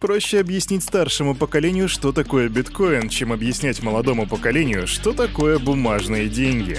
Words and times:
Проще 0.00 0.40
объяснить 0.40 0.82
старшему 0.82 1.34
поколению, 1.34 1.86
что 1.86 2.10
такое 2.10 2.48
биткоин, 2.48 3.10
чем 3.10 3.34
объяснять 3.34 3.82
молодому 3.82 4.26
поколению, 4.26 4.86
что 4.86 5.12
такое 5.12 5.58
бумажные 5.58 6.30
деньги. 6.30 6.78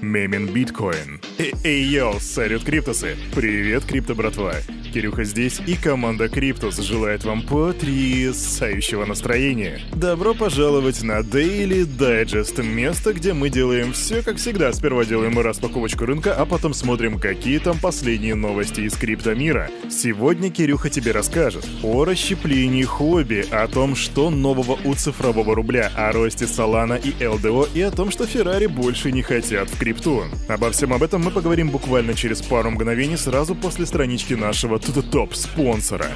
Мемин 0.00 0.46
биткоин. 0.46 1.20
Эй, 1.64 1.82
yo, 1.84 2.18
салют, 2.18 2.64
Криптусы! 2.64 3.18
Привет, 3.34 3.84
крипто 3.84 4.14
братва! 4.14 4.54
Кирюха 4.88 5.24
здесь 5.24 5.60
и 5.66 5.74
команда 5.74 6.28
Криптус 6.28 6.78
желает 6.78 7.24
вам 7.24 7.42
потрясающего 7.42 9.04
настроения. 9.04 9.80
Добро 9.92 10.34
пожаловать 10.34 11.02
на 11.02 11.20
Daily 11.20 11.84
Digest, 11.84 12.62
место, 12.62 13.12
где 13.12 13.32
мы 13.32 13.50
делаем 13.50 13.92
все 13.92 14.22
как 14.22 14.36
всегда. 14.36 14.72
Сперва 14.72 15.04
делаем 15.04 15.38
распаковочку 15.38 16.06
рынка, 16.06 16.34
а 16.34 16.46
потом 16.46 16.74
смотрим, 16.74 17.18
какие 17.18 17.58
там 17.58 17.78
последние 17.78 18.34
новости 18.34 18.80
из 18.80 18.94
криптомира. 18.94 19.70
Сегодня 19.90 20.50
Кирюха 20.50 20.90
тебе 20.90 21.12
расскажет 21.12 21.66
о 21.82 22.04
расщеплении 22.04 22.84
Huobi, 22.84 23.44
о 23.50 23.68
том, 23.68 23.94
что 23.94 24.30
нового 24.30 24.78
у 24.84 24.94
цифрового 24.94 25.54
рубля, 25.54 25.92
о 25.96 26.12
росте 26.12 26.46
Solana 26.46 27.00
и 27.00 27.10
LDO 27.22 27.68
и 27.74 27.82
о 27.82 27.90
том, 27.90 28.10
что 28.10 28.26
Феррари 28.26 28.66
больше 28.66 29.12
не 29.12 29.22
хотят 29.22 29.68
в 29.68 29.78
крипту. 29.78 30.24
Обо 30.48 30.70
всем 30.70 30.92
об 30.92 31.02
этом 31.02 31.22
мы 31.22 31.30
поговорим 31.30 31.70
буквально 31.70 32.14
через 32.14 32.42
пару 32.42 32.70
мгновений 32.70 33.16
сразу 33.16 33.54
после 33.54 33.86
странички 33.86 34.34
нашего 34.34 34.77
to 34.78 35.02
топ 35.02 35.34
спонсора. 35.34 36.08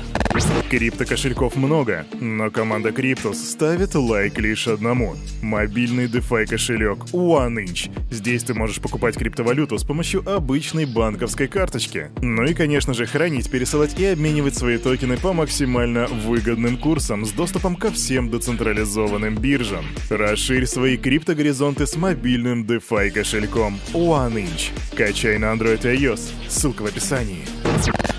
Крипто-кошельков 0.71 1.57
много, 1.57 2.07
но 2.19 2.51
команда 2.51 2.93
Криптус 2.93 3.39
ставит 3.39 3.95
лайк 3.95 4.39
лишь 4.39 4.67
одному. 4.67 5.17
Мобильный 5.43 6.07
DeFi 6.07 6.47
кошелек 6.47 6.99
OneInch. 7.13 7.91
Здесь 8.11 8.43
ты 8.43 8.55
можешь 8.55 8.81
покупать 8.81 9.19
криптовалюту 9.19 9.79
с 9.79 9.85
помощью 9.85 10.27
обычной 10.27 10.87
банковской 10.87 11.47
карточки. 11.47 12.11
Ну 12.23 12.45
и, 12.45 12.55
конечно 12.55 12.95
же, 12.95 13.05
хранить, 13.05 13.51
пересылать 13.51 14.01
и 14.01 14.07
обменивать 14.07 14.57
свои 14.57 14.79
токены 14.79 15.19
по 15.19 15.35
максимально 15.35 16.07
выгодным 16.07 16.79
курсам 16.79 17.27
с 17.27 17.33
доступом 17.33 17.77
ко 17.77 17.91
всем 17.91 18.31
децентрализованным 18.31 19.37
биржам. 19.37 19.85
Расширь 20.09 20.65
свои 20.65 20.97
криптогоризонты 20.97 21.87
с 21.87 21.97
мобильным 21.97 22.65
DeFi 22.65 23.11
кошельком 23.11 23.79
OneInch. 23.93 24.71
Качай 24.97 25.37
на 25.37 25.53
Android 25.53 25.83
и 25.83 26.05
iOS. 26.05 26.33
Ссылка 26.49 26.81
в 26.81 26.87
описании. 26.87 27.45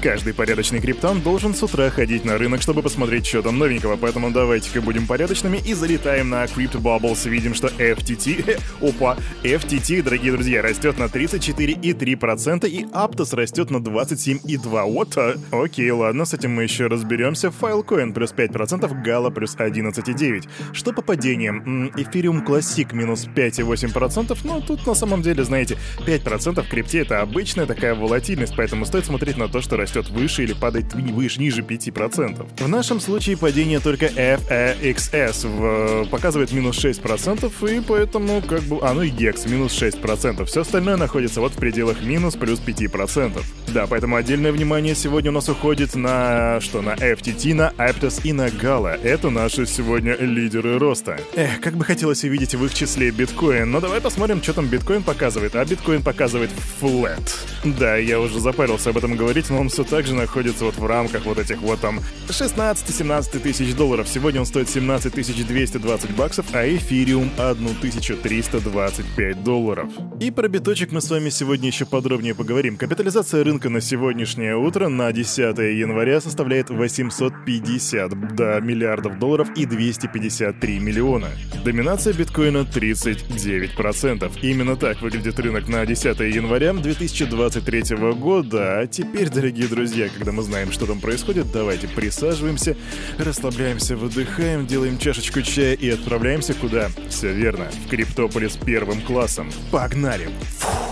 Каждый 0.04 0.34
порядочный 0.34 0.82
криптон 0.82 1.22
должен 1.22 1.56
с 1.56 1.64
утра 1.64 1.90
ходить 1.90 2.26
на 2.26 2.38
рынок, 2.38 2.62
чтобы 2.62 2.84
посмотреть, 2.84 3.26
что 3.26 3.42
там 3.42 3.58
новенького, 3.58 3.96
поэтому 3.96 4.32
давайте-ка 4.32 4.82
будем 4.82 5.08
порядочными 5.08 5.62
и 5.66 5.74
залетаим 5.74 6.30
на 6.30 6.44
Crypto 6.44 6.82
Bubbles. 6.82 7.30
Видим, 7.30 7.54
что 7.54 7.68
FTT, 7.68 8.60
опа, 8.82 9.16
FTT, 9.44 10.02
дорогие 10.02 10.34
друзья, 10.34 10.62
растет 10.62 11.00
на 11.00 11.06
34,3% 11.06 12.68
и 12.68 12.84
Aptos 12.84 13.34
растет 13.34 13.72
на 13.72 13.78
27,2%. 13.78 14.84
Вот, 14.84 15.18
а, 15.18 15.36
окей, 15.52 15.90
ладно, 15.92 16.26
с 16.26 16.34
этим 16.34 16.54
мы 16.54 16.64
еще 16.64 16.88
разберемся. 16.88 17.48
Filecoin 17.48 18.12
плюс 18.14 18.34
5%, 18.34 18.92
Gala 19.06 19.32
плюс 19.32 19.56
11,9%. 19.56 20.50
Что 20.74 20.92
по 20.92 21.02
падениям? 21.02 21.92
Ethereum 21.96 22.46
Classic 22.46 22.94
минус 22.94 23.26
5,8%, 23.34 24.38
но 24.44 24.60
тут 24.60 24.86
на 24.86 24.96
самом 24.96 25.22
деле, 25.22 25.46
знаете, 25.46 25.78
5% 26.06 26.62
в 26.62 26.68
крипте 26.68 27.00
это 27.00 27.22
обычная 27.22 27.66
такая 27.66 27.96
волатильность, 27.96 28.54
поэтому 28.58 28.86
стоит 28.86 29.06
смотреть 29.06 29.38
на 29.38 29.48
то, 29.54 29.62
что 29.62 29.78
растет 29.78 30.10
выше 30.10 30.44
или 30.44 30.54
падает 30.54 30.94
выше, 30.96 31.40
ниже 31.40 31.62
5%. 31.62 32.48
В 32.58 32.68
нашем 32.68 33.00
случае 33.00 33.38
падение 33.38 33.80
только 33.80 34.08
FEXS 34.08 35.48
в, 35.48 36.10
показывает 36.10 36.52
минус 36.52 36.84
6%, 36.84 37.78
и 37.78 37.82
поэтому 37.82 38.42
как 38.42 38.64
бы... 38.64 38.80
А, 38.82 38.94
ну 38.94 39.04
и 39.04 39.12
GEX 39.12 39.48
минус 39.50 39.80
6%. 39.80 40.44
Все 40.46 40.62
остальное 40.62 40.98
находится 40.98 41.40
вот 41.40 41.54
в 41.54 41.58
пределах 41.58 42.02
минус 42.02 42.36
плюс 42.36 42.60
5%. 42.60 43.44
Да, 43.68 43.86
поэтому 43.86 44.16
отдельное 44.16 44.52
внимание 44.52 44.96
сегодня 44.96 45.30
у 45.30 45.34
нас 45.36 45.48
уходит 45.50 45.96
на... 45.96 46.60
что? 46.60 46.82
На 46.82 46.96
FTT, 46.96 47.54
на 47.54 47.72
Aptos 47.78 48.22
и 48.24 48.34
на 48.34 48.48
Gala. 48.48 49.00
Это 49.04 49.30
наши 49.30 49.68
сегодня 49.68 50.16
лидеры 50.16 50.80
роста. 50.80 51.20
Эх, 51.36 51.62
как 51.62 51.76
бы 51.76 51.86
хотелось 51.86 52.24
увидеть 52.24 52.56
в 52.56 52.66
их 52.66 52.74
числе 52.74 53.12
биткоин, 53.12 53.70
но 53.70 53.80
давай 53.80 54.02
посмотрим, 54.02 54.42
что 54.42 54.54
там 54.54 54.66
биткоин 54.66 55.04
показывает. 55.04 55.56
А 55.56 55.64
биткоин 55.64 56.02
показывает 56.02 56.50
flat. 56.82 57.22
Да, 57.64 57.98
я 57.98 58.20
уже 58.20 58.40
запарился 58.40 58.90
об 58.90 58.98
этом 58.98 59.16
говорить, 59.16 59.43
но 59.50 59.62
он 59.62 59.70
все 59.70 59.84
так 59.84 60.06
же 60.06 60.14
находится 60.14 60.66
вот 60.66 60.78
в 60.78 60.86
рамках 60.86 61.26
вот 61.26 61.40
этих 61.40 61.62
вот 61.62 61.80
там 61.80 62.02
16-17 62.28 63.40
тысяч 63.40 63.76
долларов. 63.76 64.08
Сегодня 64.08 64.42
он 64.42 64.46
стоит 64.46 64.70
17 64.70 65.14
220 65.14 66.16
баксов, 66.16 66.46
а 66.54 66.68
эфириум 66.68 67.30
1325 67.38 69.44
долларов. 69.44 69.90
И 70.20 70.32
про 70.32 70.48
биточек 70.48 70.92
мы 70.92 71.02
с 71.02 71.10
вами 71.10 71.30
сегодня 71.30 71.68
еще 71.68 71.86
подробнее 71.86 72.36
поговорим. 72.36 72.78
Капитализация 72.78 73.44
рынка 73.44 73.70
на 73.70 73.82
сегодняшнее 73.82 74.56
утро 74.56 74.90
на 74.90 75.12
10 75.12 75.58
января 75.58 76.22
составляет 76.22 76.70
850 76.70 78.36
до 78.36 78.60
миллиардов 78.62 79.20
долларов 79.20 79.50
и 79.56 79.66
253 79.66 80.80
миллиона. 80.80 81.30
Доминация 81.64 82.14
биткоина 82.14 82.60
39%. 82.60 84.32
Именно 84.42 84.76
так 84.76 85.02
выглядит 85.02 85.40
рынок 85.40 85.68
на 85.68 85.86
10 85.86 86.20
января 86.20 86.74
2023 86.74 87.96
года. 88.14 88.80
А 88.80 88.88
теперь, 88.88 89.23
дорогие 89.30 89.68
друзья, 89.68 90.10
когда 90.10 90.32
мы 90.32 90.44
знаем, 90.44 90.72
что 90.72 90.86
там 90.86 91.00
происходит, 91.00 91.52
давайте 91.52 91.88
присаживаемся, 91.88 92.76
расслабляемся, 93.18 93.96
выдыхаем, 93.96 94.66
делаем 94.66 94.98
чашечку 94.98 95.42
чая 95.42 95.74
и 95.74 95.90
отправляемся 95.90 96.54
куда? 96.54 96.90
Все 97.10 97.32
верно, 97.32 97.70
в 97.86 97.90
Криптополис 97.90 98.58
первым 98.58 99.02
классом. 99.02 99.52
Погнали! 99.72 100.30
Фух. 100.60 100.83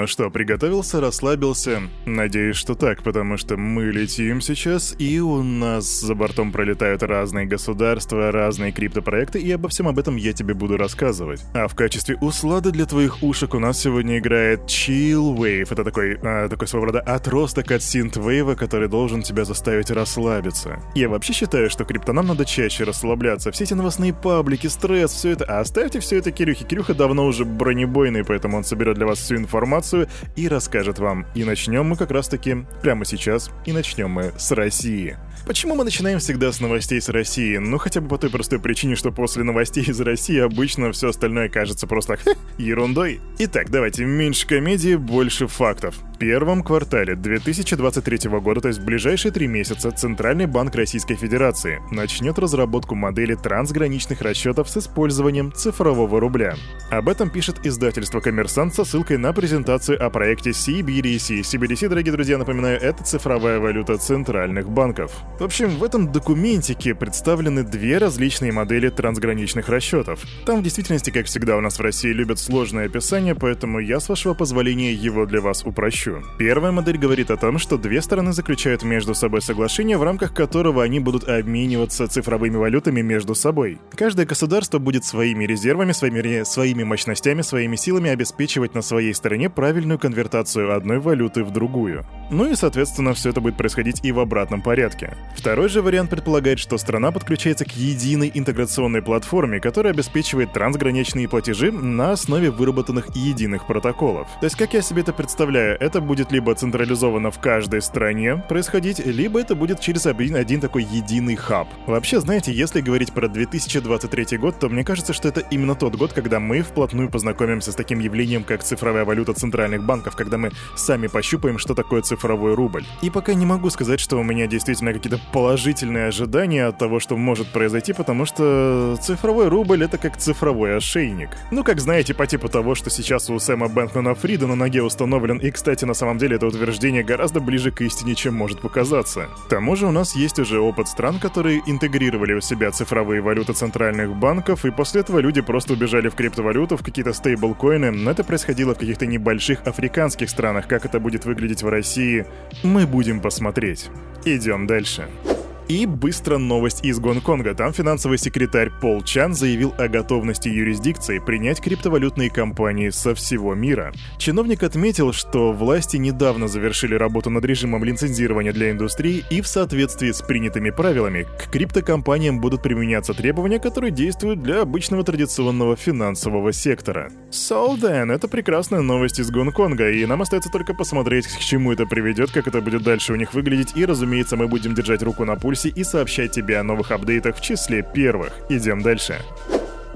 Ну 0.00 0.06
что, 0.06 0.30
приготовился, 0.30 0.98
расслабился? 0.98 1.82
Надеюсь, 2.06 2.56
что 2.56 2.74
так, 2.74 3.02
потому 3.02 3.36
что 3.36 3.58
мы 3.58 3.92
летим 3.92 4.40
сейчас, 4.40 4.94
и 4.98 5.20
у 5.20 5.42
нас 5.42 6.00
за 6.00 6.14
бортом 6.14 6.52
пролетают 6.52 7.02
разные 7.02 7.44
государства, 7.44 8.32
разные 8.32 8.72
криптопроекты, 8.72 9.38
и 9.40 9.52
обо 9.52 9.68
всем 9.68 9.88
об 9.88 9.98
этом 9.98 10.16
я 10.16 10.32
тебе 10.32 10.54
буду 10.54 10.78
рассказывать. 10.78 11.44
А 11.52 11.68
в 11.68 11.74
качестве 11.74 12.16
услады 12.22 12.70
для 12.70 12.86
твоих 12.86 13.22
ушек 13.22 13.52
у 13.52 13.58
нас 13.58 13.78
сегодня 13.78 14.16
играет 14.16 14.60
Chill 14.60 15.36
Wave. 15.36 15.68
Это 15.70 15.84
такой, 15.84 16.18
а, 16.22 16.48
такой 16.48 16.66
своего 16.66 16.86
рода 16.86 17.00
отросток 17.00 17.70
от 17.70 17.82
синт-вейва, 17.82 18.54
который 18.54 18.88
должен 18.88 19.20
тебя 19.20 19.44
заставить 19.44 19.90
расслабиться. 19.90 20.80
Я 20.94 21.10
вообще 21.10 21.34
считаю, 21.34 21.68
что 21.68 21.84
криптонам 21.84 22.28
надо 22.28 22.46
чаще 22.46 22.84
расслабляться. 22.84 23.52
Все 23.52 23.64
эти 23.64 23.74
новостные 23.74 24.14
паблики, 24.14 24.66
стресс, 24.66 25.12
все 25.12 25.32
это. 25.32 25.44
А 25.44 25.60
оставьте 25.60 26.00
все 26.00 26.16
это 26.16 26.32
Кирюхе. 26.32 26.64
Кирюха 26.64 26.94
давно 26.94 27.26
уже 27.26 27.44
бронебойный, 27.44 28.24
поэтому 28.24 28.56
он 28.56 28.64
соберет 28.64 28.96
для 28.96 29.04
вас 29.04 29.18
всю 29.18 29.36
информацию 29.36 29.89
информацию 29.90 30.08
и 30.36 30.48
расскажет 30.48 30.98
вам. 30.98 31.26
И 31.34 31.44
начнем 31.44 31.86
мы 31.86 31.96
как 31.96 32.10
раз-таки 32.10 32.64
прямо 32.82 33.04
сейчас, 33.04 33.50
и 33.64 33.72
начнем 33.72 34.10
мы 34.10 34.32
с 34.36 34.50
России. 34.52 35.18
Почему 35.46 35.74
мы 35.74 35.84
начинаем 35.84 36.18
всегда 36.18 36.52
с 36.52 36.60
новостей 36.60 37.00
с 37.00 37.08
России? 37.08 37.56
Ну, 37.56 37.78
хотя 37.78 38.00
бы 38.00 38.08
по 38.08 38.18
той 38.18 38.30
простой 38.30 38.60
причине, 38.60 38.94
что 38.94 39.10
после 39.10 39.42
новостей 39.42 39.82
из 39.84 40.00
России 40.00 40.38
обычно 40.38 40.92
все 40.92 41.08
остальное 41.08 41.48
кажется 41.48 41.86
просто 41.86 42.18
ерундой. 42.58 43.20
Итак, 43.38 43.70
давайте, 43.70 44.04
меньше 44.04 44.46
комедии, 44.46 44.94
больше 44.96 45.46
фактов. 45.46 45.96
В 46.14 46.18
первом 46.18 46.62
квартале 46.62 47.16
2023 47.16 48.28
года, 48.40 48.60
то 48.60 48.68
есть 48.68 48.80
в 48.80 48.84
ближайшие 48.84 49.32
три 49.32 49.46
месяца, 49.46 49.90
Центральный 49.90 50.46
банк 50.46 50.74
Российской 50.74 51.16
Федерации 51.16 51.80
начнет 51.90 52.38
разработку 52.38 52.94
модели 52.94 53.34
трансграничных 53.34 54.20
расчетов 54.20 54.68
с 54.68 54.76
использованием 54.76 55.52
цифрового 55.52 56.20
рубля. 56.20 56.56
Об 56.90 57.08
этом 57.08 57.30
пишет 57.30 57.64
издательство 57.64 58.20
«Коммерсант» 58.20 58.74
со 58.74 58.84
ссылкой 58.84 59.16
на 59.16 59.32
презентацию 59.32 60.04
о 60.04 60.10
проекте 60.10 60.50
CBDC. 60.50 61.40
CBDC, 61.40 61.88
дорогие 61.88 62.12
друзья, 62.12 62.36
напоминаю, 62.36 62.78
это 62.78 63.02
цифровая 63.02 63.58
валюта 63.58 63.96
центральных 63.96 64.68
банков. 64.68 65.12
В 65.38 65.42
общем, 65.42 65.70
в 65.70 65.84
этом 65.84 66.12
документике 66.12 66.94
представлены 66.94 67.62
две 67.62 67.96
различные 67.96 68.52
модели 68.52 68.90
трансграничных 68.90 69.70
расчетов. 69.70 70.22
Там 70.44 70.60
в 70.60 70.62
действительности, 70.62 71.08
как 71.08 71.24
всегда, 71.24 71.56
у 71.56 71.62
нас 71.62 71.78
в 71.78 71.82
России 71.82 72.10
любят 72.10 72.38
сложное 72.38 72.86
описание, 72.86 73.34
поэтому 73.34 73.78
я, 73.78 74.00
с 74.00 74.10
вашего 74.10 74.34
позволения, 74.34 74.92
его 74.92 75.24
для 75.24 75.40
вас 75.40 75.64
упрощу. 75.64 76.22
Первая 76.38 76.72
модель 76.72 76.98
говорит 76.98 77.30
о 77.30 77.38
том, 77.38 77.58
что 77.58 77.78
две 77.78 78.02
стороны 78.02 78.34
заключают 78.34 78.82
между 78.82 79.14
собой 79.14 79.40
соглашение, 79.40 79.96
в 79.96 80.02
рамках 80.02 80.34
которого 80.34 80.82
они 80.82 81.00
будут 81.00 81.26
обмениваться 81.26 82.06
цифровыми 82.06 82.56
валютами 82.56 83.00
между 83.00 83.34
собой. 83.34 83.78
Каждое 83.94 84.26
государство 84.26 84.78
будет 84.78 85.06
своими 85.06 85.44
резервами, 85.44 85.92
своими, 85.92 86.44
своими 86.44 86.84
мощностями, 86.84 87.40
своими 87.40 87.76
силами 87.76 88.10
обеспечивать 88.10 88.74
на 88.74 88.82
своей 88.82 89.14
стороне 89.14 89.48
правильную 89.48 89.98
конвертацию 89.98 90.76
одной 90.76 90.98
валюты 90.98 91.44
в 91.44 91.50
другую. 91.50 92.04
Ну 92.30 92.50
и, 92.50 92.54
соответственно, 92.54 93.14
все 93.14 93.30
это 93.30 93.40
будет 93.40 93.56
происходить 93.56 94.00
и 94.02 94.12
в 94.12 94.20
обратном 94.20 94.60
порядке. 94.60 95.16
Второй 95.40 95.68
же 95.68 95.80
вариант 95.80 96.10
предполагает, 96.10 96.58
что 96.58 96.76
страна 96.76 97.12
подключается 97.12 97.64
к 97.64 97.72
единой 97.72 98.30
интеграционной 98.34 99.00
платформе, 99.00 99.58
которая 99.58 99.94
обеспечивает 99.94 100.52
трансграничные 100.52 101.28
платежи 101.28 101.72
на 101.72 102.12
основе 102.12 102.50
выработанных 102.50 103.16
единых 103.16 103.66
протоколов. 103.66 104.28
То 104.40 104.44
есть, 104.44 104.56
как 104.56 104.74
я 104.74 104.82
себе 104.82 105.00
это 105.00 105.14
представляю, 105.14 105.78
это 105.80 106.02
будет 106.02 106.30
либо 106.30 106.54
централизовано 106.54 107.30
в 107.30 107.38
каждой 107.38 107.80
стране 107.80 108.36
происходить, 108.48 108.98
либо 109.04 109.40
это 109.40 109.54
будет 109.54 109.80
через 109.80 110.04
один, 110.04 110.36
один 110.36 110.60
такой 110.60 110.84
единый 110.84 111.36
хаб. 111.36 111.68
Вообще, 111.86 112.20
знаете, 112.20 112.52
если 112.52 112.82
говорить 112.82 113.12
про 113.12 113.28
2023 113.28 114.36
год, 114.36 114.58
то 114.58 114.68
мне 114.68 114.84
кажется, 114.84 115.14
что 115.14 115.28
это 115.28 115.40
именно 115.40 115.74
тот 115.74 115.94
год, 115.94 116.12
когда 116.12 116.38
мы 116.38 116.60
вплотную 116.60 117.08
познакомимся 117.08 117.72
с 117.72 117.76
таким 117.76 118.00
явлением, 118.00 118.44
как 118.44 118.62
цифровая 118.62 119.06
валюта 119.06 119.32
центральных 119.32 119.84
банков, 119.84 120.16
когда 120.16 120.36
мы 120.36 120.50
сами 120.76 121.06
пощупаем, 121.06 121.58
что 121.58 121.74
такое 121.74 122.02
цифровой 122.02 122.54
рубль. 122.54 122.84
И 123.00 123.08
пока 123.08 123.32
не 123.32 123.46
могу 123.46 123.70
сказать, 123.70 124.00
что 124.00 124.18
у 124.18 124.22
меня 124.22 124.46
действительно 124.46 124.90
какие-то 125.00 125.22
положительные 125.32 126.08
ожидания 126.08 126.66
от 126.66 126.78
того, 126.78 127.00
что 127.00 127.16
может 127.16 127.48
произойти, 127.48 127.92
потому 127.92 128.26
что 128.26 128.96
цифровой 129.00 129.48
рубль— 129.48 129.82
это 129.84 129.98
как 129.98 130.16
цифровой 130.18 130.76
ошейник. 130.76 131.30
Ну, 131.50 131.64
как 131.64 131.80
знаете, 131.80 132.14
по 132.14 132.26
типу 132.26 132.48
того, 132.48 132.74
что 132.74 132.90
сейчас 132.90 133.30
у 133.30 133.38
Сэма 133.38 133.68
Бэнкмана 133.68 134.14
Фрида 134.14 134.46
на 134.46 134.56
ноге 134.56 134.82
установлен, 134.82 135.38
и, 135.38 135.50
кстати, 135.50 135.86
на 135.86 135.94
самом 135.94 136.18
деле 136.18 136.36
это 136.36 136.46
утверждение 136.46 137.02
гораздо 137.02 137.40
ближе 137.40 137.70
к 137.70 137.80
истине, 137.80 138.14
чем 138.14 138.34
может 138.34 138.60
показаться. 138.60 139.28
К 139.46 139.48
тому 139.48 139.74
же 139.74 139.86
у 139.86 139.90
нас 139.90 140.14
есть 140.14 140.38
уже 140.38 140.60
опыт 140.60 140.88
стран, 140.88 141.18
которые 141.18 141.62
интегрировали 141.66 142.34
в 142.34 142.42
себя 142.42 142.70
цифровые 142.70 143.22
валюты 143.22 143.54
центральных 143.54 144.14
банков, 144.14 144.66
и 144.66 144.70
после 144.70 145.00
этого 145.00 145.18
люди 145.18 145.40
просто 145.40 145.72
убежали 145.72 146.08
в 146.08 146.14
криптовалюту, 146.14 146.76
в 146.76 146.82
какие-то 146.82 147.14
стейблкоины, 147.14 147.90
но 147.90 148.10
это 148.10 148.22
происходило 148.22 148.74
в 148.74 148.78
каких-то 148.78 149.06
небольших 149.06 149.66
африканских 149.66 150.28
странах. 150.28 150.68
Как 150.68 150.84
это 150.84 151.00
будет 151.00 151.24
выглядеть 151.24 151.62
в 151.62 151.68
России, 151.68 152.26
мы 152.62 152.86
будем 152.86 153.20
посмотреть. 153.20 153.88
Идем 154.24 154.66
дальше. 154.66 154.89
Nation. 154.90 155.29
И 155.70 155.86
быстро 155.86 156.38
новость 156.38 156.84
из 156.84 156.98
Гонконга. 156.98 157.54
Там 157.54 157.72
финансовый 157.72 158.18
секретарь 158.18 158.72
Пол 158.80 159.02
Чан 159.02 159.34
заявил 159.34 159.72
о 159.78 159.86
готовности 159.86 160.48
юрисдикции 160.48 161.20
принять 161.20 161.60
криптовалютные 161.60 162.28
компании 162.28 162.90
со 162.90 163.14
всего 163.14 163.54
мира. 163.54 163.92
Чиновник 164.18 164.64
отметил, 164.64 165.12
что 165.12 165.52
власти 165.52 165.96
недавно 165.96 166.48
завершили 166.48 166.96
работу 166.96 167.30
над 167.30 167.44
режимом 167.44 167.84
лицензирования 167.84 168.52
для 168.52 168.72
индустрии 168.72 169.22
и 169.30 169.40
в 169.40 169.46
соответствии 169.46 170.10
с 170.10 170.22
принятыми 170.22 170.70
правилами 170.70 171.28
к 171.38 171.52
криптокомпаниям 171.52 172.40
будут 172.40 172.64
применяться 172.64 173.14
требования, 173.14 173.60
которые 173.60 173.92
действуют 173.92 174.42
для 174.42 174.62
обычного 174.62 175.04
традиционного 175.04 175.76
финансового 175.76 176.52
сектора. 176.52 177.12
So 177.30 177.78
then, 177.78 178.12
это 178.12 178.26
прекрасная 178.26 178.80
новость 178.80 179.20
из 179.20 179.30
Гонконга, 179.30 179.92
и 179.92 180.04
нам 180.04 180.20
остается 180.20 180.50
только 180.50 180.74
посмотреть, 180.74 181.28
к 181.28 181.38
чему 181.38 181.70
это 181.70 181.86
приведет, 181.86 182.32
как 182.32 182.48
это 182.48 182.60
будет 182.60 182.82
дальше 182.82 183.12
у 183.12 183.16
них 183.16 183.34
выглядеть, 183.34 183.76
и, 183.76 183.84
разумеется, 183.84 184.36
мы 184.36 184.48
будем 184.48 184.74
держать 184.74 185.04
руку 185.04 185.24
на 185.24 185.36
пульсе 185.36 185.59
и 185.68 185.84
сообщать 185.84 186.32
тебе 186.32 186.58
о 186.58 186.62
новых 186.62 186.90
апдейтах 186.90 187.36
в 187.36 187.40
числе 187.40 187.82
первых. 187.82 188.32
Идем 188.48 188.82
дальше. 188.82 189.20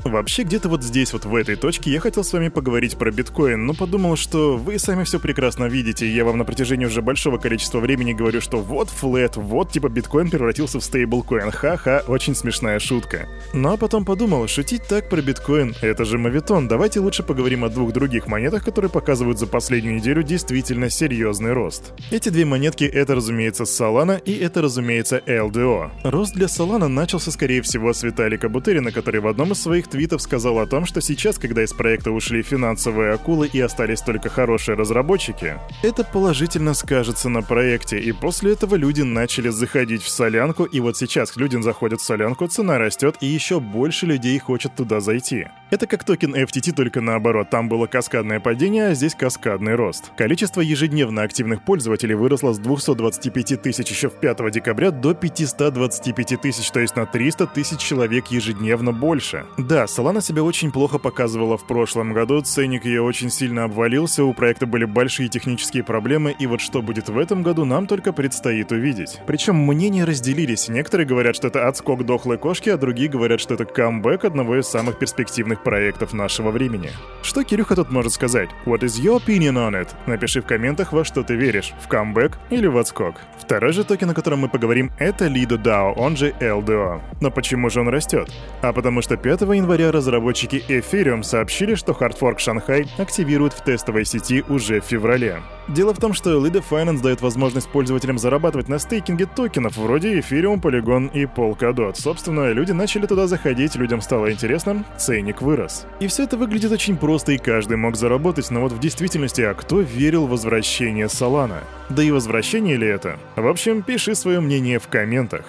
Вообще, 0.03 0.43
где-то 0.43 0.69
вот 0.69 0.83
здесь, 0.83 1.13
вот 1.13 1.25
в 1.25 1.35
этой 1.35 1.57
точке, 1.57 1.91
я 1.91 2.01
хотел 2.01 2.25
с 2.25 2.33
вами 2.33 2.49
поговорить 2.49 2.97
про 2.97 3.11
биткоин, 3.11 3.65
но 3.65 3.75
подумал, 3.75 4.17
что 4.17 4.57
вы 4.57 4.79
сами 4.79 5.05
все 5.05 5.21
прекрасно 5.21 5.67
видите, 5.67 6.11
я 6.11 6.25
вам 6.25 6.39
на 6.39 6.45
протяжении 6.45 6.87
уже 6.87 7.03
большого 7.03 7.39
количества 7.39 7.79
времени 7.79 8.13
говорю, 8.13 8.41
что 8.41 8.59
вот 8.59 8.91
флет, 8.91 9.37
вот 9.37 9.73
типа 9.73 9.89
биткоин 9.89 10.31
превратился 10.31 10.81
в 10.81 10.85
стейблкоин, 10.85 11.51
ха-ха, 11.51 12.03
очень 12.09 12.35
смешная 12.35 12.79
шутка. 12.79 13.29
Ну 13.53 13.73
а 13.73 13.77
потом 13.77 14.05
подумал, 14.05 14.47
шутить 14.49 14.83
так 14.89 15.09
про 15.09 15.23
биткоин, 15.23 15.75
это 15.81 16.05
же 16.05 16.19
мавитон, 16.19 16.69
давайте 16.69 17.01
лучше 17.01 17.23
поговорим 17.23 17.65
о 17.65 17.69
двух 17.69 17.93
других 17.93 18.27
монетах, 18.27 18.65
которые 18.65 18.91
показывают 18.91 19.39
за 19.39 19.47
последнюю 19.47 19.97
неделю 19.97 20.23
действительно 20.23 20.91
серьезный 20.91 21.53
рост. 21.53 21.93
Эти 22.11 22.29
две 22.29 22.45
монетки 22.45 22.85
это, 22.85 23.15
разумеется, 23.15 23.65
Solana 23.65 24.21
и 24.23 24.37
это, 24.37 24.63
разумеется, 24.63 25.23
LDO. 25.27 25.91
Рост 26.05 26.35
для 26.35 26.47
Solana 26.47 26.89
начался, 26.89 27.31
скорее 27.31 27.63
всего, 27.63 27.93
с 27.93 28.03
Виталика 28.03 28.49
Бутерина, 28.49 28.93
который 28.93 29.21
в 29.21 29.27
одном 29.27 29.53
из 29.53 29.63
своих 29.63 29.84
твитов 29.89 30.23
сказал 30.23 30.59
о 30.59 30.67
том, 30.67 30.87
что 30.87 31.01
сейчас, 31.01 31.39
когда 31.39 31.63
из 31.63 31.73
проекта 31.73 32.11
ушли 32.11 32.43
финансовые 32.43 33.13
акулы 33.13 33.49
и 33.53 33.61
остались 33.61 34.01
только 34.01 34.29
хорошие 34.29 34.77
разработчики, 34.77 35.59
это 35.83 36.05
положительно 36.05 36.75
скажется 36.75 37.29
на 37.29 37.43
проекте, 37.43 37.99
и 37.99 38.13
после 38.13 38.53
этого 38.53 38.77
люди 38.77 39.03
начали 39.03 39.49
заходить 39.49 40.03
в 40.03 40.09
солянку, 40.09 40.65
и 40.65 40.81
вот 40.81 40.97
сейчас 40.97 41.37
люди 41.37 41.61
заходят 41.61 42.01
в 42.01 42.05
солянку, 42.05 42.47
цена 42.47 42.79
растет, 42.79 43.17
и 43.21 43.27
еще 43.27 43.61
больше 43.61 44.07
людей 44.07 44.39
хочет 44.39 44.75
туда 44.75 45.01
зайти. 45.01 45.47
Это 45.71 45.87
как 45.87 46.05
токен 46.05 46.35
FTT, 46.35 46.73
только 46.73 47.01
наоборот, 47.01 47.51
там 47.51 47.69
было 47.69 47.87
каскадное 47.87 48.41
падение, 48.41 48.89
а 48.89 48.95
здесь 48.95 49.15
каскадный 49.15 49.75
рост. 49.75 50.13
Количество 50.17 50.61
ежедневно 50.61 51.23
активных 51.23 51.65
пользователей 51.65 52.15
выросло 52.15 52.53
с 52.53 52.59
225 52.59 53.63
тысяч 53.63 53.91
еще 53.91 54.09
в 54.09 54.15
5 54.15 54.51
декабря 54.53 54.91
до 54.91 55.15
525 55.15 56.41
тысяч, 56.41 56.71
то 56.71 56.81
есть 56.81 56.95
на 56.97 57.07
300 57.07 57.47
тысяч 57.49 57.79
человек 57.79 58.29
ежедневно 58.29 58.93
больше. 58.93 59.47
Да, 59.59 59.74
да, 59.75 59.87
Solana 59.87 60.23
себя 60.23 60.45
очень 60.45 60.71
плохо 60.71 61.01
показывала 61.01 61.59
в 61.59 61.65
прошлом 61.65 62.13
году, 62.13 62.41
ценник 62.43 62.85
ее 62.85 63.03
очень 63.03 63.29
сильно 63.29 63.65
обвалился, 63.65 64.23
у 64.23 64.33
проекта 64.33 64.67
были 64.67 64.85
большие 64.85 65.29
технические 65.29 65.83
проблемы, 65.83 66.33
и 66.39 66.47
вот 66.47 66.61
что 66.61 66.81
будет 66.81 67.09
в 67.09 67.19
этом 67.19 67.43
году, 67.43 67.65
нам 67.65 67.89
только 67.89 68.13
предстоит 68.13 68.71
увидеть. 68.71 69.19
Причем 69.27 69.57
мнения 69.57 70.05
разделились. 70.05 70.69
Некоторые 70.69 71.09
говорят, 71.09 71.35
что 71.35 71.49
это 71.49 71.67
отскок 71.67 72.07
дохлой 72.07 72.39
кошки, 72.39 72.69
а 72.69 72.77
другие 72.77 73.09
говорят, 73.09 73.41
что 73.41 73.55
это 73.55 73.65
камбэк 73.65 74.25
одного 74.25 74.61
из 74.61 74.69
самых 74.69 74.97
перспективных 74.97 75.65
проектов 75.65 76.13
нашего 76.13 76.53
времени. 76.53 76.91
Что 77.25 77.43
Кирюха 77.43 77.75
тут 77.75 77.91
может 77.91 78.13
сказать? 78.13 78.51
What 78.67 78.83
is 78.83 79.03
your 79.03 79.21
opinion 79.21 79.55
on 79.55 79.73
it? 79.73 79.89
Напиши 80.07 80.41
в 80.41 80.47
комментах, 80.47 80.93
во 80.93 81.05
что 81.05 81.25
ты 81.25 81.35
веришь, 81.35 81.73
в 81.83 81.89
камбэк 81.89 82.39
или 82.51 82.69
в 82.69 82.79
отскок. 82.79 83.17
Второй 83.41 83.73
же 83.73 83.83
токен, 83.83 84.11
о 84.11 84.15
котором 84.15 84.39
мы 84.39 84.49
поговорим, 84.49 84.93
это 85.01 85.27
Lido 85.27 85.61
DAO, 85.61 85.95
он 85.97 86.17
же 86.17 86.33
LDO. 86.39 87.01
Но 87.21 87.33
почему 87.33 87.71
же 87.71 87.81
он 87.81 87.89
растет? 87.89 88.31
А 88.63 88.73
потому 88.73 89.03
что 89.03 89.17
5 89.17 89.41
января 89.41 89.64
января 89.65 89.93
разработчики 89.93 90.63
Ethereum 90.69 91.23
сообщили, 91.23 91.75
что 91.75 91.93
Hardfork 91.93 92.39
Шанхай 92.39 92.87
активируют 92.99 93.55
в 93.55 93.65
тестовой 93.65 94.05
сети 94.05 94.45
уже 94.51 94.83
в 94.83 94.85
феврале. 94.85 95.41
Дело 95.69 95.95
в 95.95 95.99
том, 95.99 96.13
что 96.13 96.33
Lido 96.47 96.63
Finance 96.69 97.01
дает 97.01 97.23
возможность 97.23 97.71
пользователям 97.71 98.19
зарабатывать 98.19 98.69
на 98.69 98.79
стейкинге 98.79 99.25
токенов 99.25 99.79
вроде 99.79 100.19
Ethereum, 100.19 100.61
Polygon 100.61 101.11
и 101.15 101.25
Polkadot. 101.25 101.95
Собственно, 101.95 102.53
люди 102.53 102.73
начали 102.73 103.07
туда 103.07 103.27
заходить, 103.27 103.75
людям 103.75 104.03
стало 104.03 104.31
интересно, 104.31 104.85
ценник 104.99 105.41
вырос. 105.41 105.87
И 105.99 106.09
все 106.09 106.25
это 106.25 106.37
выглядит 106.37 106.71
очень 106.71 106.99
просто, 106.99 107.33
и 107.33 107.39
каждый 107.39 107.79
мог 107.79 107.97
заработать, 107.97 108.51
но 108.51 108.61
вот 108.61 108.73
в 108.73 108.79
действительности, 108.81 109.41
а 109.41 109.55
кто 109.55 109.81
верил 109.81 110.27
в 110.27 110.31
возвращение 110.31 111.07
Solana? 111.07 111.61
Да 111.89 112.03
и 112.03 112.11
возвращение 112.11 112.77
ли 112.77 112.87
это? 112.87 113.19
В 113.35 113.47
общем, 113.47 113.81
пиши 113.81 114.15
свое 114.15 114.41
мнение 114.41 114.79
в 114.79 114.89
комментах. 114.89 115.47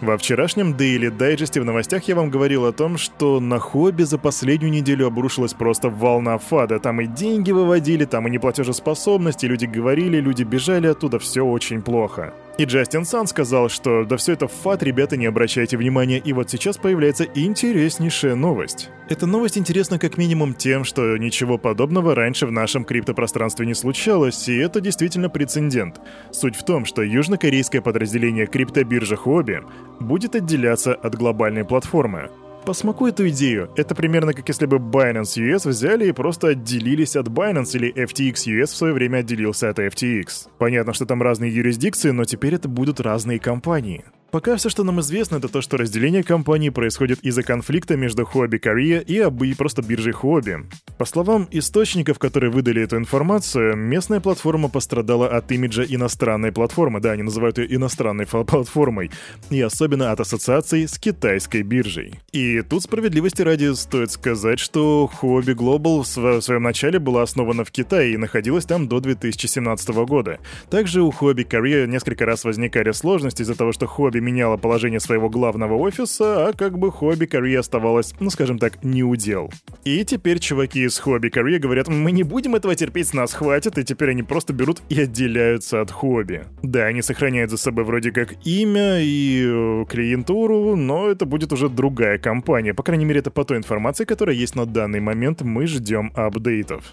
Во 0.00 0.16
вчерашнем 0.16 0.74
Daily 0.74 1.10
Digest 1.10 1.60
в 1.60 1.64
новостях 1.64 2.04
я 2.06 2.14
вам 2.14 2.30
говорил 2.30 2.66
о 2.66 2.72
том, 2.72 2.98
что 2.98 3.40
на 3.40 3.58
хобби 3.58 4.04
за 4.04 4.16
последнюю 4.16 4.70
неделю 4.70 5.08
обрушилась 5.08 5.54
просто 5.54 5.88
волна 5.88 6.38
фада. 6.38 6.78
Там 6.78 7.00
и 7.00 7.06
деньги 7.06 7.50
выводили, 7.50 8.04
там 8.04 8.28
и 8.28 8.30
неплатежеспособность, 8.30 9.42
и 9.42 9.48
люди 9.48 9.66
говорили, 9.66 10.20
люди 10.20 10.44
бежали 10.44 10.86
оттуда, 10.86 11.18
все 11.18 11.44
очень 11.44 11.82
плохо. 11.82 12.32
И 12.58 12.64
Джастин 12.64 13.04
Сан 13.04 13.28
сказал, 13.28 13.68
что 13.68 14.04
да 14.04 14.16
все 14.16 14.32
это 14.32 14.48
фат, 14.48 14.82
ребята, 14.82 15.16
не 15.16 15.26
обращайте 15.26 15.76
внимания, 15.76 16.18
и 16.18 16.32
вот 16.32 16.50
сейчас 16.50 16.76
появляется 16.76 17.22
интереснейшая 17.22 18.34
новость. 18.34 18.90
Эта 19.08 19.26
новость 19.26 19.56
интересна 19.56 20.00
как 20.00 20.18
минимум 20.18 20.54
тем, 20.54 20.82
что 20.82 21.16
ничего 21.18 21.56
подобного 21.56 22.16
раньше 22.16 22.46
в 22.46 22.50
нашем 22.50 22.84
криптопространстве 22.84 23.64
не 23.64 23.74
случалось, 23.74 24.48
и 24.48 24.56
это 24.56 24.80
действительно 24.80 25.30
прецедент. 25.30 26.00
Суть 26.32 26.56
в 26.56 26.64
том, 26.64 26.84
что 26.84 27.02
южнокорейское 27.02 27.80
подразделение 27.80 28.46
криптобиржи 28.46 29.14
Huobi 29.14 29.64
будет 30.00 30.34
отделяться 30.34 30.94
от 30.94 31.14
глобальной 31.14 31.64
платформы. 31.64 32.28
Посмакуй 32.68 33.12
эту 33.12 33.26
идею. 33.30 33.70
Это 33.76 33.94
примерно 33.94 34.34
как 34.34 34.46
если 34.46 34.66
бы 34.66 34.76
Binance 34.76 35.38
US 35.38 35.66
взяли 35.66 36.06
и 36.06 36.12
просто 36.12 36.48
отделились 36.48 37.16
от 37.16 37.28
Binance 37.28 37.74
или 37.76 37.90
FTX 37.94 38.34
US 38.60 38.66
в 38.66 38.76
свое 38.76 38.92
время 38.92 39.20
отделился 39.20 39.70
от 39.70 39.78
FTX. 39.78 40.48
Понятно, 40.58 40.92
что 40.92 41.06
там 41.06 41.22
разные 41.22 41.50
юрисдикции, 41.50 42.10
но 42.10 42.26
теперь 42.26 42.56
это 42.56 42.68
будут 42.68 43.00
разные 43.00 43.38
компании. 43.38 44.04
Пока 44.30 44.56
все, 44.56 44.68
что 44.68 44.84
нам 44.84 45.00
известно, 45.00 45.36
это 45.36 45.48
то, 45.48 45.62
что 45.62 45.78
разделение 45.78 46.22
компании 46.22 46.68
происходит 46.68 47.20
из-за 47.20 47.42
конфликта 47.42 47.96
между 47.96 48.24
Huobi 48.24 48.60
Korea 48.60 49.02
и 49.02 49.18
Абы 49.20 49.54
просто 49.56 49.80
биржей 49.80 50.12
Huobi. 50.12 50.66
По 50.98 51.06
словам 51.06 51.48
источников, 51.50 52.18
которые 52.18 52.50
выдали 52.50 52.82
эту 52.82 52.98
информацию, 52.98 53.74
местная 53.74 54.20
платформа 54.20 54.68
пострадала 54.68 55.28
от 55.28 55.50
имиджа 55.50 55.82
иностранной 55.82 56.52
платформы, 56.52 57.00
да, 57.00 57.12
они 57.12 57.22
называют 57.22 57.56
ее 57.56 57.74
иностранной 57.74 58.26
платформой, 58.26 59.10
и 59.48 59.62
особенно 59.62 60.12
от 60.12 60.20
ассоциаций 60.20 60.86
с 60.86 60.98
китайской 60.98 61.62
биржей. 61.62 62.20
И 62.32 62.60
тут 62.60 62.82
справедливости 62.82 63.40
ради 63.40 63.72
стоит 63.74 64.10
сказать, 64.10 64.58
что 64.58 65.10
Huobi 65.22 65.54
Global 65.54 66.02
в 66.02 66.42
своем 66.42 66.62
начале 66.64 66.98
была 66.98 67.22
основана 67.22 67.64
в 67.64 67.70
Китае 67.70 68.12
и 68.12 68.18
находилась 68.18 68.66
там 68.66 68.88
до 68.88 69.00
2017 69.00 69.88
года. 69.88 70.38
Также 70.68 71.00
у 71.00 71.10
Huobi 71.10 71.48
Korea 71.48 71.86
несколько 71.86 72.26
раз 72.26 72.44
возникали 72.44 72.92
сложности 72.92 73.40
из-за 73.40 73.54
того, 73.54 73.72
что 73.72 73.86
Huobi 73.86 74.17
хобби 74.18 74.20
меняла 74.20 74.56
положение 74.56 75.00
своего 75.00 75.28
главного 75.28 75.74
офиса, 75.74 76.48
а 76.48 76.52
как 76.52 76.78
бы 76.78 76.90
хобби 76.90 77.26
Кори 77.26 77.54
оставалось, 77.54 78.14
ну 78.20 78.30
скажем 78.30 78.58
так, 78.58 78.84
не 78.84 79.02
удел. 79.02 79.50
И 79.84 80.04
теперь 80.04 80.38
чуваки 80.38 80.84
из 80.84 80.98
хобби 80.98 81.28
Кори 81.28 81.58
говорят, 81.58 81.88
мы 81.88 82.12
не 82.12 82.24
будем 82.24 82.54
этого 82.54 82.74
терпеть, 82.74 83.08
с 83.08 83.14
нас 83.14 83.34
хватит, 83.34 83.78
и 83.78 83.84
теперь 83.84 84.10
они 84.10 84.22
просто 84.22 84.52
берут 84.52 84.82
и 84.90 85.00
отделяются 85.00 85.80
от 85.80 85.90
хобби. 85.90 86.44
Да, 86.62 86.86
они 86.86 87.02
сохраняют 87.02 87.50
за 87.50 87.56
собой 87.56 87.84
вроде 87.84 88.10
как 88.10 88.34
имя 88.46 89.00
и 89.00 89.44
э, 89.46 89.84
клиентуру, 89.88 90.76
но 90.76 91.08
это 91.08 91.26
будет 91.26 91.52
уже 91.52 91.68
другая 91.68 92.18
компания. 92.18 92.74
По 92.74 92.82
крайней 92.82 93.04
мере, 93.04 93.20
это 93.20 93.30
по 93.30 93.44
той 93.44 93.56
информации, 93.56 94.04
которая 94.04 94.36
есть 94.36 94.56
на 94.56 94.66
данный 94.66 95.00
момент, 95.00 95.42
мы 95.42 95.66
ждем 95.66 96.12
апдейтов. 96.14 96.92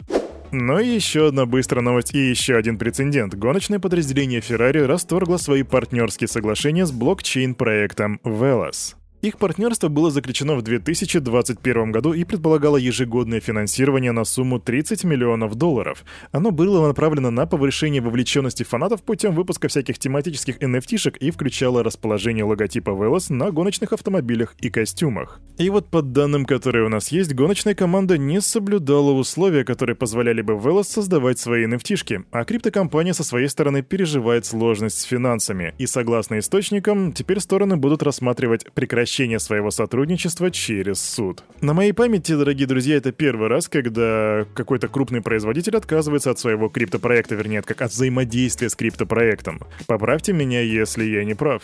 Но 0.57 0.79
еще 0.79 1.27
одна 1.27 1.45
быстрая 1.45 1.83
новость 1.83 2.15
и 2.15 2.29
еще 2.29 2.55
один 2.55 2.77
прецедент. 2.77 3.35
Гоночное 3.35 3.79
подразделение 3.79 4.39
Ferrari 4.39 4.85
расторгло 4.85 5.35
свои 5.35 5.63
партнерские 5.63 6.29
соглашения 6.29 6.85
с 6.85 6.93
блокчейн-проектом 6.93 8.21
Velos. 8.23 8.95
Их 9.25 9.39
партнерство 9.39 9.87
было 9.87 10.11
заключено 10.11 10.53
в 10.53 10.61
2021 10.61 11.91
году 11.91 12.13
и 12.13 12.23
предполагало 12.23 12.77
ежегодное 12.77 13.39
финансирование 13.39 14.11
на 14.11 14.23
сумму 14.23 14.59
30 14.59 15.03
миллионов 15.03 15.55
долларов. 15.55 16.05
Оно 16.31 16.51
было 16.51 16.85
направлено 16.85 17.31
на 17.31 17.47
повышение 17.47 18.03
вовлеченности 18.03 18.61
фанатов 18.61 19.01
путем 19.01 19.33
выпуска 19.33 19.67
всяких 19.67 19.97
тематических 19.97 20.59
NFT-шек 20.59 21.17
и 21.17 21.31
включало 21.31 21.81
расположение 21.81 22.43
логотипа 22.43 22.91
Velos 22.91 23.33
на 23.33 23.49
гоночных 23.49 23.93
автомобилях 23.93 24.53
и 24.59 24.69
костюмах. 24.69 25.41
И 25.57 25.71
вот 25.71 25.89
по 25.89 26.03
данным, 26.03 26.45
которые 26.45 26.85
у 26.85 26.89
нас 26.89 27.07
есть, 27.07 27.33
гоночная 27.33 27.73
команда 27.73 28.19
не 28.19 28.41
соблюдала 28.41 29.09
условия, 29.09 29.63
которые 29.63 29.95
позволяли 29.95 30.43
бы 30.43 30.53
Velos 30.53 30.83
создавать 30.83 31.39
свои 31.39 31.65
NFT-шки, 31.65 32.25
а 32.29 32.43
криптокомпания 32.43 33.13
со 33.13 33.23
своей 33.23 33.47
стороны 33.47 33.81
переживает 33.81 34.45
сложность 34.45 34.99
с 34.99 35.03
финансами. 35.03 35.73
И 35.79 35.87
согласно 35.87 36.37
источникам, 36.37 37.11
теперь 37.11 37.39
стороны 37.39 37.75
будут 37.75 38.03
рассматривать 38.03 38.71
прекращение 38.75 39.14
прекращения 39.15 39.39
своего 39.39 39.71
сотрудничества 39.71 40.51
через 40.51 40.99
суд. 40.99 41.43
На 41.61 41.73
моей 41.73 41.93
памяти, 41.93 42.33
дорогие 42.33 42.67
друзья, 42.67 42.97
это 42.97 43.13
первый 43.13 43.47
раз, 43.47 43.69
когда 43.69 44.45
какой-то 44.53 44.89
крупный 44.89 45.21
производитель 45.21 45.77
отказывается 45.77 46.31
от 46.31 46.39
своего 46.39 46.67
криптопроекта, 46.67 47.35
вернее, 47.35 47.61
как 47.61 47.81
от 47.81 47.91
взаимодействия 47.91 48.69
с 48.69 48.75
криптопроектом. 48.75 49.61
Поправьте 49.87 50.33
меня, 50.33 50.59
если 50.59 51.05
я 51.05 51.23
не 51.23 51.33
прав. 51.33 51.61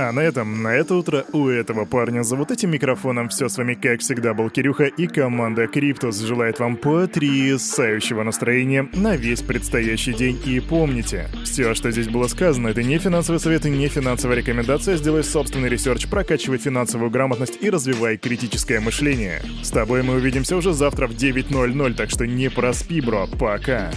А 0.00 0.12
на 0.12 0.20
этом, 0.20 0.62
на 0.62 0.68
это 0.68 0.94
утро 0.94 1.24
у 1.32 1.48
этого 1.48 1.84
парня 1.84 2.22
за 2.22 2.36
вот 2.36 2.52
этим 2.52 2.70
микрофоном 2.70 3.28
все 3.30 3.48
с 3.48 3.58
вами, 3.58 3.74
как 3.74 3.98
всегда, 3.98 4.32
был 4.32 4.48
Кирюха 4.48 4.84
и 4.84 5.08
команда 5.08 5.66
Криптус 5.66 6.20
желает 6.20 6.60
вам 6.60 6.76
потрясающего 6.76 8.22
настроения 8.22 8.88
на 8.94 9.16
весь 9.16 9.42
предстоящий 9.42 10.12
день. 10.12 10.40
И 10.46 10.60
помните, 10.60 11.28
все, 11.44 11.74
что 11.74 11.90
здесь 11.90 12.06
было 12.06 12.28
сказано, 12.28 12.68
это 12.68 12.84
не 12.84 12.98
финансовый 12.98 13.38
совет 13.38 13.66
и 13.66 13.70
не 13.70 13.88
финансовая 13.88 14.36
рекомендация. 14.36 14.96
Сделай 14.96 15.24
собственный 15.24 15.68
research, 15.68 16.06
прокачивай 16.06 16.58
финансовую 16.58 17.10
грамотность 17.10 17.58
и 17.60 17.68
развивай 17.68 18.18
критическое 18.18 18.78
мышление. 18.78 19.42
С 19.64 19.70
тобой 19.70 20.04
мы 20.04 20.14
увидимся 20.14 20.56
уже 20.56 20.74
завтра 20.74 21.08
в 21.08 21.12
9.00, 21.12 21.94
так 21.94 22.10
что 22.10 22.24
не 22.24 22.48
проспи, 22.48 23.00
бро. 23.00 23.26
Пока. 23.26 23.90